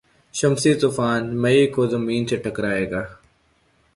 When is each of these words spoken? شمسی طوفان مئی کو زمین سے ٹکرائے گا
شمسی 0.33 0.71
طوفان 0.81 1.21
مئی 1.41 1.61
کو 1.73 1.81
زمین 1.93 2.21
سے 2.29 2.35
ٹکرائے 2.45 2.85
گا 2.91 3.03